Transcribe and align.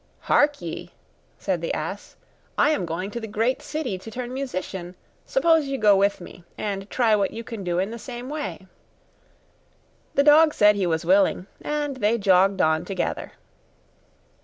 'Hark 0.21 0.63
ye!' 0.63 0.93
said 1.37 1.61
the 1.61 1.71
ass, 1.75 2.15
'I 2.57 2.71
am 2.71 2.85
going 2.87 3.11
to 3.11 3.19
the 3.19 3.27
great 3.27 3.61
city 3.61 3.99
to 3.99 4.09
turn 4.09 4.33
musician: 4.33 4.95
suppose 5.27 5.67
you 5.67 5.77
go 5.77 5.95
with 5.95 6.19
me, 6.19 6.43
and 6.57 6.89
try 6.89 7.15
what 7.15 7.29
you 7.29 7.43
can 7.43 7.63
do 7.63 7.77
in 7.77 7.91
the 7.91 7.99
same 7.99 8.27
way?' 8.27 8.65
The 10.15 10.23
dog 10.23 10.55
said 10.55 10.75
he 10.75 10.87
was 10.87 11.05
willing, 11.05 11.45
and 11.61 11.97
they 11.97 12.17
jogged 12.17 12.63
on 12.63 12.83
together. 12.83 13.33